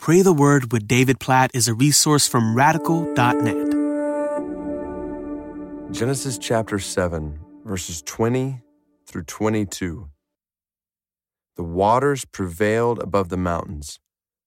Pray 0.00 0.22
the 0.22 0.32
Word 0.32 0.72
with 0.72 0.88
David 0.88 1.20
Platt 1.20 1.50
is 1.52 1.68
a 1.68 1.74
resource 1.74 2.26
from 2.26 2.54
radical.net. 2.54 3.70
Genesis 5.92 6.38
chapter 6.38 6.78
7, 6.78 7.38
verses 7.66 8.00
20 8.06 8.62
through 9.06 9.24
22. 9.24 10.08
The 11.56 11.62
waters 11.62 12.24
prevailed 12.24 12.98
above 13.02 13.28
the 13.28 13.36
mountains, 13.36 14.00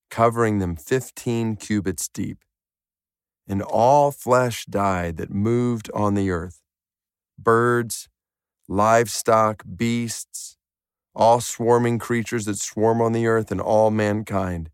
covering 0.10 0.58
them 0.58 0.76
15 0.76 1.58
cubits 1.58 2.08
deep. 2.08 2.40
And 3.48 3.62
all 3.62 4.10
flesh 4.10 4.66
died 4.66 5.18
that 5.18 5.30
moved 5.30 5.92
on 5.94 6.16
the 6.16 6.32
earth 6.32 6.62
birds, 7.38 8.10
livestock, 8.68 9.62
beasts, 9.78 10.58
all 11.14 11.40
swarming 11.40 12.00
creatures 12.00 12.46
that 12.46 12.58
swarm 12.58 13.04
on 13.04 13.12
the 13.12 13.28
earth, 13.28 13.52
and 13.52 13.62
all 13.62 13.92
mankind 13.92 14.72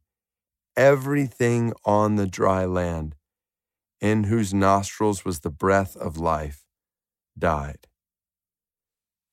everything 0.79 1.73
on 1.83 2.15
the 2.15 2.25
dry 2.25 2.63
land, 2.63 3.13
in 3.99 4.23
whose 4.23 4.53
nostrils 4.53 5.25
was 5.25 5.41
the 5.41 5.49
breath 5.49 5.97
of 5.97 6.17
life, 6.17 6.63
died. 7.37 7.87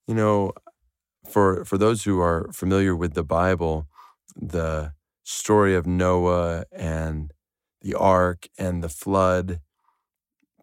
You 0.08 0.16
know, 0.16 0.52
for, 1.30 1.64
for 1.64 1.78
those 1.78 2.02
who 2.02 2.20
are 2.20 2.50
familiar 2.52 2.96
with 2.96 3.14
the 3.14 3.22
Bible, 3.22 3.86
the 4.34 4.92
story 5.22 5.76
of 5.76 5.86
Noah 5.86 6.64
and 6.72 7.32
the 7.80 7.94
ark 7.94 8.48
and 8.58 8.82
the 8.82 8.88
flood 8.88 9.60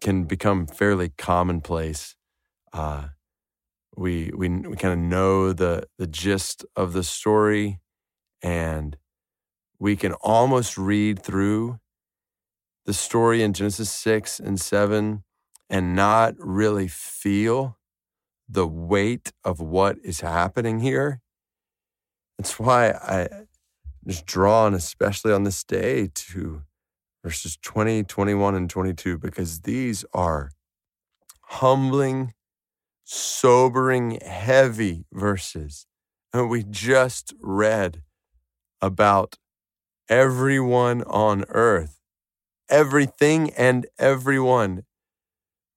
can 0.02 0.24
become 0.24 0.66
fairly 0.66 1.08
commonplace. 1.16 2.14
Uh, 2.74 3.08
we 3.96 4.30
we, 4.36 4.48
we 4.50 4.76
kind 4.76 4.92
of 4.92 4.98
know 4.98 5.52
the 5.52 5.86
the 5.98 6.06
gist 6.06 6.64
of 6.76 6.92
the 6.92 7.04
story, 7.04 7.80
and 8.42 8.98
we 9.78 9.96
can 9.96 10.12
almost 10.14 10.78
read 10.78 11.22
through 11.22 11.78
the 12.86 12.94
story 12.94 13.42
in 13.42 13.52
Genesis 13.52 13.90
6 13.90 14.40
and 14.40 14.60
7 14.60 15.24
and 15.70 15.96
not 15.96 16.34
really 16.38 16.88
feel 16.88 17.78
the 18.48 18.66
weight 18.66 19.32
of 19.42 19.60
what 19.60 19.96
is 20.04 20.20
happening 20.20 20.80
here. 20.80 21.20
That's 22.38 22.58
why 22.58 22.90
I 22.90 23.28
just 24.06 24.26
drawn, 24.26 24.74
especially 24.74 25.32
on 25.32 25.44
this 25.44 25.64
day, 25.64 26.10
to 26.14 26.62
verses 27.22 27.56
20, 27.62 28.04
21, 28.04 28.54
and 28.54 28.68
22, 28.68 29.18
because 29.18 29.60
these 29.60 30.04
are 30.12 30.50
humbling, 31.40 32.34
sobering, 33.04 34.18
heavy 34.20 35.06
verses. 35.12 35.86
And 36.32 36.50
we 36.50 36.64
just 36.64 37.32
read 37.40 38.02
about 38.80 39.36
everyone 40.08 41.02
on 41.02 41.44
earth, 41.48 42.00
everything 42.68 43.50
and 43.50 43.86
everyone, 43.98 44.84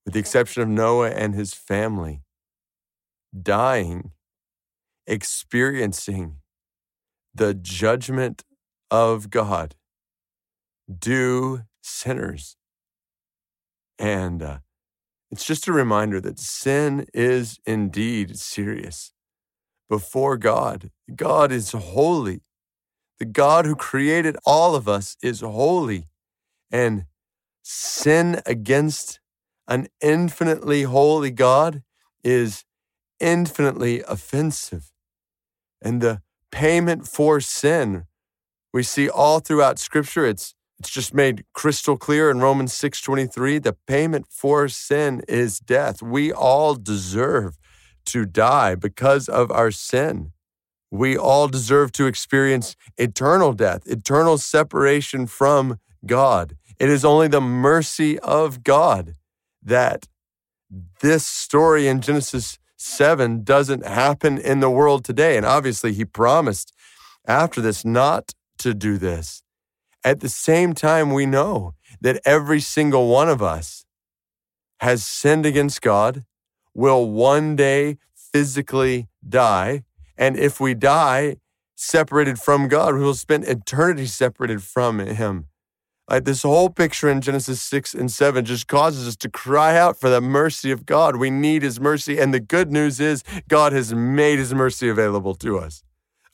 with 0.04 0.14
the 0.14 0.20
exception 0.20 0.62
of 0.62 0.68
Noah 0.68 1.10
and 1.10 1.34
his 1.34 1.54
family, 1.54 2.22
dying, 3.40 4.12
experiencing 5.06 6.36
the 7.34 7.54
judgment 7.54 8.44
of 8.90 9.30
God 9.30 9.74
due 10.98 11.62
sinners. 11.82 12.56
And 13.98 14.42
uh, 14.42 14.58
it's 15.30 15.44
just 15.44 15.68
a 15.68 15.72
reminder 15.72 16.20
that 16.20 16.38
sin 16.38 17.06
is 17.12 17.58
indeed 17.66 18.38
serious 18.38 19.12
before 19.88 20.36
God. 20.36 20.90
God 21.14 21.52
is 21.52 21.72
holy. 21.72 22.40
The 23.18 23.24
God 23.24 23.66
who 23.66 23.74
created 23.74 24.36
all 24.46 24.74
of 24.74 24.88
us 24.88 25.16
is 25.22 25.40
holy, 25.40 26.06
and 26.70 27.06
sin 27.62 28.40
against 28.46 29.20
an 29.66 29.88
infinitely 30.00 30.82
holy 30.82 31.30
God 31.30 31.82
is 32.22 32.64
infinitely 33.20 34.02
offensive. 34.02 34.92
And 35.82 36.00
the 36.00 36.22
payment 36.50 37.08
for 37.08 37.40
sin, 37.40 38.06
we 38.72 38.82
see 38.82 39.08
all 39.08 39.40
throughout 39.40 39.78
Scripture, 39.78 40.24
it's 40.24 40.54
it's 40.78 40.90
just 40.90 41.12
made 41.12 41.44
crystal 41.54 41.96
clear 41.96 42.30
in 42.30 42.38
Romans 42.38 42.72
6:23, 42.72 43.58
the 43.58 43.76
payment 43.88 44.26
for 44.30 44.68
sin 44.68 45.22
is 45.26 45.58
death. 45.58 46.00
We 46.00 46.32
all 46.32 46.76
deserve 46.76 47.58
to 48.06 48.24
die 48.24 48.76
because 48.76 49.28
of 49.28 49.50
our 49.50 49.72
sin 49.72 50.32
we 50.90 51.16
all 51.16 51.48
deserve 51.48 51.92
to 51.92 52.06
experience 52.06 52.76
eternal 52.96 53.52
death, 53.52 53.86
eternal 53.86 54.38
separation 54.38 55.26
from 55.26 55.78
God. 56.06 56.56
It 56.78 56.88
is 56.88 57.04
only 57.04 57.28
the 57.28 57.40
mercy 57.40 58.18
of 58.20 58.62
God 58.62 59.14
that 59.62 60.06
this 61.00 61.26
story 61.26 61.88
in 61.88 62.00
Genesis 62.00 62.58
7 62.76 63.42
doesn't 63.42 63.84
happen 63.84 64.38
in 64.38 64.60
the 64.60 64.70
world 64.70 65.04
today. 65.04 65.36
And 65.36 65.44
obviously, 65.44 65.92
he 65.92 66.04
promised 66.04 66.72
after 67.26 67.60
this 67.60 67.84
not 67.84 68.34
to 68.58 68.74
do 68.74 68.98
this. 68.98 69.42
At 70.04 70.20
the 70.20 70.28
same 70.28 70.74
time, 70.74 71.12
we 71.12 71.26
know 71.26 71.74
that 72.00 72.20
every 72.24 72.60
single 72.60 73.08
one 73.08 73.28
of 73.28 73.42
us 73.42 73.84
has 74.80 75.04
sinned 75.04 75.44
against 75.44 75.82
God, 75.82 76.24
will 76.72 77.10
one 77.10 77.56
day 77.56 77.98
physically 78.14 79.08
die, 79.28 79.82
and 80.18 80.36
if 80.36 80.60
we 80.60 80.74
die 80.74 81.36
separated 81.76 82.38
from 82.38 82.68
God, 82.68 82.94
we 82.94 83.00
will 83.00 83.14
spend 83.14 83.44
eternity 83.44 84.06
separated 84.06 84.62
from 84.62 84.98
Him. 84.98 85.46
Like 86.10 86.24
this 86.24 86.42
whole 86.42 86.70
picture 86.70 87.08
in 87.08 87.20
Genesis 87.20 87.62
6 87.62 87.94
and 87.94 88.10
7 88.10 88.44
just 88.44 88.66
causes 88.66 89.06
us 89.06 89.16
to 89.16 89.30
cry 89.30 89.76
out 89.76 90.00
for 90.00 90.08
the 90.08 90.20
mercy 90.20 90.70
of 90.70 90.86
God. 90.86 91.16
We 91.16 91.30
need 91.30 91.62
His 91.62 91.78
mercy. 91.78 92.18
And 92.18 92.34
the 92.34 92.40
good 92.40 92.72
news 92.72 92.98
is, 92.98 93.22
God 93.46 93.72
has 93.72 93.94
made 93.94 94.38
His 94.38 94.54
mercy 94.54 94.88
available 94.88 95.34
to 95.36 95.58
us. 95.58 95.82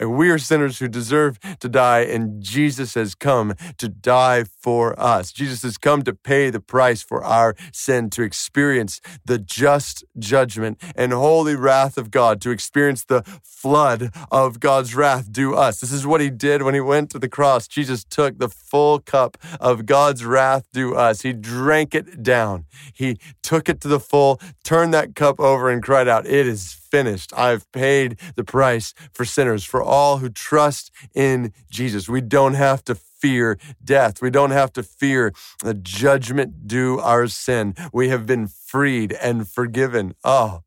We 0.00 0.30
are 0.30 0.38
sinners 0.38 0.78
who 0.78 0.88
deserve 0.88 1.38
to 1.60 1.68
die, 1.68 2.00
and 2.00 2.42
Jesus 2.42 2.94
has 2.94 3.14
come 3.14 3.54
to 3.78 3.88
die 3.88 4.44
for 4.44 4.98
us. 4.98 5.32
Jesus 5.32 5.62
has 5.62 5.78
come 5.78 6.02
to 6.02 6.12
pay 6.12 6.50
the 6.50 6.60
price 6.60 7.02
for 7.02 7.22
our 7.22 7.54
sin, 7.72 8.10
to 8.10 8.22
experience 8.22 9.00
the 9.24 9.38
just 9.38 10.04
judgment 10.18 10.82
and 10.96 11.12
holy 11.12 11.54
wrath 11.54 11.96
of 11.96 12.10
God, 12.10 12.40
to 12.42 12.50
experience 12.50 13.04
the 13.04 13.22
flood 13.42 14.14
of 14.30 14.60
God's 14.60 14.94
wrath 14.94 15.32
due 15.32 15.54
us. 15.54 15.80
This 15.80 15.92
is 15.92 16.06
what 16.06 16.20
he 16.20 16.30
did 16.30 16.62
when 16.62 16.74
he 16.74 16.80
went 16.80 17.10
to 17.10 17.18
the 17.18 17.28
cross. 17.28 17.66
Jesus 17.66 18.04
took 18.04 18.38
the 18.38 18.48
full 18.48 18.98
cup 18.98 19.38
of 19.60 19.86
God's 19.86 20.24
wrath 20.24 20.66
due 20.72 20.94
us. 20.94 21.22
He 21.22 21.32
drank 21.32 21.94
it 21.94 22.22
down. 22.22 22.66
He 22.92 23.16
took 23.42 23.68
it 23.68 23.80
to 23.82 23.88
the 23.88 24.00
full, 24.00 24.40
turned 24.64 24.92
that 24.92 25.14
cup 25.14 25.40
over, 25.40 25.70
and 25.70 25.82
cried 25.82 26.08
out, 26.08 26.26
It 26.26 26.46
is 26.46 26.83
finished. 26.94 27.32
I've 27.36 27.70
paid 27.72 28.20
the 28.36 28.44
price 28.44 28.94
for 29.12 29.24
sinners, 29.24 29.64
for 29.64 29.82
all 29.82 30.18
who 30.18 30.28
trust 30.28 30.92
in 31.12 31.52
Jesus. 31.68 32.08
We 32.08 32.20
don't 32.20 32.54
have 32.54 32.84
to 32.84 32.94
fear 32.94 33.58
death. 33.82 34.22
We 34.22 34.30
don't 34.30 34.52
have 34.52 34.72
to 34.74 34.84
fear 34.84 35.32
the 35.58 35.74
judgment 35.74 36.68
due 36.68 37.00
our 37.00 37.26
sin. 37.26 37.74
We 37.92 38.10
have 38.10 38.26
been 38.26 38.46
freed 38.46 39.10
and 39.12 39.48
forgiven. 39.48 40.14
Oh, 40.22 40.62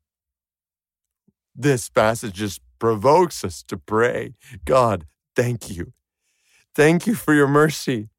this 1.56 1.88
passage 1.88 2.34
just 2.34 2.60
provokes 2.78 3.42
us 3.42 3.62
to 3.62 3.78
pray 3.78 4.34
God, 4.66 5.06
thank 5.34 5.70
you. 5.70 5.94
Thank 6.74 7.06
you 7.06 7.14
for 7.14 7.32
your 7.32 7.48
mercy. 7.48 8.10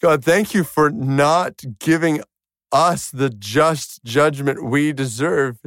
God, 0.00 0.24
thank 0.24 0.54
you 0.54 0.62
for 0.62 0.90
not 0.90 1.64
giving 1.80 2.22
us 2.70 3.10
the 3.10 3.30
just 3.30 4.04
judgment 4.04 4.64
we 4.64 4.92
deserve. 4.92 5.58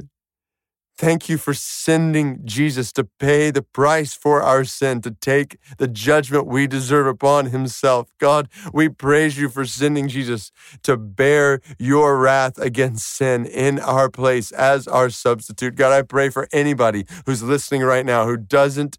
Thank 0.97 1.29
you 1.29 1.37
for 1.37 1.53
sending 1.53 2.41
Jesus 2.43 2.91
to 2.93 3.03
pay 3.03 3.51
the 3.51 3.61
price 3.61 4.15
for 4.15 4.41
our 4.41 4.63
sin, 4.63 5.01
to 5.01 5.11
take 5.11 5.59
the 5.77 5.87
judgment 5.87 6.47
we 6.47 6.65
deserve 6.65 7.05
upon 7.05 7.47
himself. 7.47 8.09
God, 8.17 8.49
we 8.73 8.89
praise 8.89 9.37
you 9.37 9.47
for 9.47 9.63
sending 9.63 10.07
Jesus 10.07 10.51
to 10.81 10.97
bear 10.97 11.61
your 11.77 12.17
wrath 12.17 12.57
against 12.57 13.07
sin 13.07 13.45
in 13.45 13.79
our 13.79 14.09
place 14.09 14.51
as 14.51 14.87
our 14.87 15.11
substitute. 15.11 15.75
God, 15.75 15.93
I 15.93 16.01
pray 16.01 16.29
for 16.29 16.47
anybody 16.51 17.05
who's 17.27 17.43
listening 17.43 17.83
right 17.83 18.05
now 18.05 18.25
who 18.25 18.35
doesn't 18.35 18.97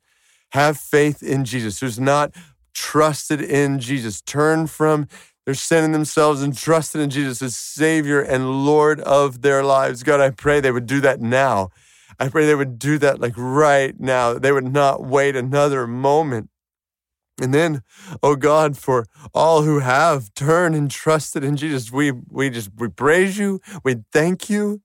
have 0.50 0.78
faith 0.78 1.20
in 1.20 1.44
Jesus, 1.44 1.80
who's 1.80 1.98
not 1.98 2.32
trusted 2.74 3.40
in 3.40 3.80
Jesus. 3.80 4.20
Turn 4.20 4.68
from 4.68 5.08
their 5.46 5.54
sin 5.54 5.82
in 5.82 5.90
themselves 5.90 6.42
and 6.42 6.56
trusted 6.56 7.00
in 7.00 7.10
Jesus 7.10 7.42
as 7.42 7.56
Savior 7.56 8.20
and 8.20 8.64
Lord 8.64 9.00
of 9.00 9.42
their 9.42 9.64
lives. 9.64 10.04
God, 10.04 10.20
I 10.20 10.30
pray 10.30 10.60
they 10.60 10.70
would 10.70 10.86
do 10.86 11.00
that 11.00 11.20
now 11.20 11.70
I 12.18 12.28
pray 12.28 12.46
they 12.46 12.54
would 12.54 12.78
do 12.78 12.98
that 12.98 13.20
like 13.20 13.34
right 13.36 13.98
now. 13.98 14.34
They 14.34 14.52
would 14.52 14.72
not 14.72 15.04
wait 15.04 15.36
another 15.36 15.86
moment. 15.86 16.50
And 17.40 17.54
then, 17.54 17.82
oh 18.22 18.34
God, 18.34 18.76
for 18.76 19.06
all 19.32 19.62
who 19.62 19.78
have 19.78 20.34
turned 20.34 20.74
and 20.74 20.90
trusted 20.90 21.44
in 21.44 21.56
Jesus, 21.56 21.92
we 21.92 22.10
we 22.10 22.50
just 22.50 22.70
we 22.76 22.88
praise 22.88 23.38
you. 23.38 23.60
We 23.84 23.96
thank 24.12 24.50
you. 24.50 24.80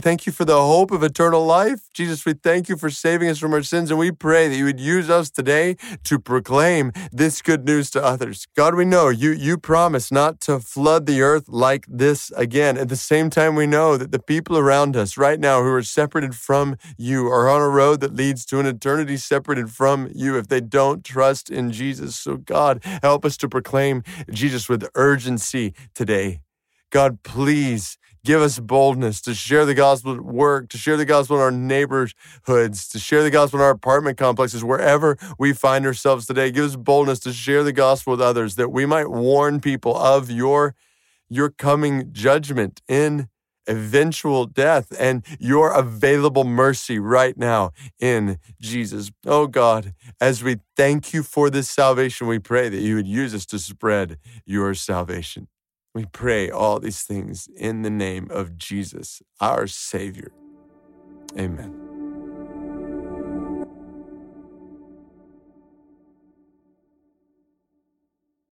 We 0.00 0.02
thank 0.02 0.24
you 0.24 0.32
for 0.32 0.46
the 0.46 0.58
hope 0.58 0.92
of 0.92 1.02
eternal 1.02 1.44
life. 1.44 1.90
Jesus, 1.92 2.24
we 2.24 2.32
thank 2.32 2.70
you 2.70 2.78
for 2.78 2.88
saving 2.88 3.28
us 3.28 3.38
from 3.38 3.52
our 3.52 3.62
sins, 3.62 3.90
and 3.90 4.00
we 4.00 4.10
pray 4.10 4.48
that 4.48 4.56
you 4.56 4.64
would 4.64 4.80
use 4.80 5.10
us 5.10 5.28
today 5.28 5.76
to 6.04 6.18
proclaim 6.18 6.92
this 7.12 7.42
good 7.42 7.66
news 7.66 7.90
to 7.90 8.02
others. 8.02 8.46
God, 8.56 8.76
we 8.76 8.86
know 8.86 9.10
you, 9.10 9.30
you 9.32 9.58
promise 9.58 10.10
not 10.10 10.40
to 10.40 10.58
flood 10.58 11.04
the 11.04 11.20
earth 11.20 11.50
like 11.50 11.84
this 11.86 12.30
again. 12.30 12.78
At 12.78 12.88
the 12.88 12.96
same 12.96 13.28
time, 13.28 13.56
we 13.56 13.66
know 13.66 13.98
that 13.98 14.10
the 14.10 14.18
people 14.18 14.56
around 14.56 14.96
us 14.96 15.18
right 15.18 15.38
now 15.38 15.62
who 15.62 15.70
are 15.70 15.82
separated 15.82 16.34
from 16.34 16.76
you 16.96 17.26
are 17.26 17.50
on 17.50 17.60
a 17.60 17.68
road 17.68 18.00
that 18.00 18.14
leads 18.14 18.46
to 18.46 18.58
an 18.58 18.64
eternity 18.64 19.18
separated 19.18 19.68
from 19.68 20.10
you 20.14 20.38
if 20.38 20.48
they 20.48 20.62
don't 20.62 21.04
trust 21.04 21.50
in 21.50 21.72
Jesus. 21.72 22.16
So, 22.16 22.38
God, 22.38 22.82
help 23.02 23.26
us 23.26 23.36
to 23.36 23.50
proclaim 23.50 24.02
Jesus 24.30 24.66
with 24.66 24.88
urgency 24.94 25.74
today. 25.94 26.40
God, 26.90 27.22
please 27.22 27.98
Give 28.22 28.42
us 28.42 28.58
boldness 28.58 29.22
to 29.22 29.34
share 29.34 29.64
the 29.64 29.74
gospel 29.74 30.12
at 30.12 30.20
work, 30.20 30.68
to 30.70 30.78
share 30.78 30.98
the 30.98 31.06
gospel 31.06 31.36
in 31.36 31.42
our 31.42 31.50
neighborhoods, 31.50 32.86
to 32.88 32.98
share 32.98 33.22
the 33.22 33.30
gospel 33.30 33.60
in 33.60 33.64
our 33.64 33.70
apartment 33.70 34.18
complexes, 34.18 34.62
wherever 34.62 35.16
we 35.38 35.54
find 35.54 35.86
ourselves 35.86 36.26
today. 36.26 36.50
Give 36.50 36.66
us 36.66 36.76
boldness 36.76 37.20
to 37.20 37.32
share 37.32 37.64
the 37.64 37.72
gospel 37.72 38.10
with 38.10 38.20
others 38.20 38.56
that 38.56 38.68
we 38.68 38.84
might 38.84 39.08
warn 39.08 39.60
people 39.60 39.96
of 39.96 40.30
your, 40.30 40.74
your 41.30 41.48
coming 41.48 42.12
judgment 42.12 42.82
in 42.88 43.28
eventual 43.66 44.44
death 44.44 44.92
and 44.98 45.24
your 45.38 45.72
available 45.72 46.44
mercy 46.44 46.98
right 46.98 47.38
now 47.38 47.70
in 47.98 48.38
Jesus. 48.60 49.10
Oh 49.24 49.46
God, 49.46 49.94
as 50.20 50.42
we 50.42 50.56
thank 50.76 51.14
you 51.14 51.22
for 51.22 51.48
this 51.48 51.70
salvation, 51.70 52.26
we 52.26 52.38
pray 52.38 52.68
that 52.68 52.80
you 52.80 52.96
would 52.96 53.06
use 53.06 53.34
us 53.34 53.46
to 53.46 53.58
spread 53.58 54.18
your 54.44 54.74
salvation. 54.74 55.48
We 55.94 56.06
pray 56.06 56.50
all 56.50 56.78
these 56.78 57.02
things 57.02 57.48
in 57.56 57.82
the 57.82 57.90
name 57.90 58.28
of 58.30 58.56
Jesus, 58.56 59.22
our 59.40 59.66
Savior. 59.66 60.32
Amen. 61.38 61.79